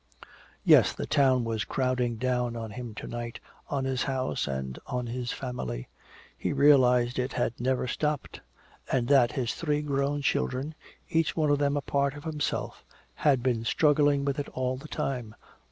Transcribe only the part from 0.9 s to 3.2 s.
the town was crowding down on him to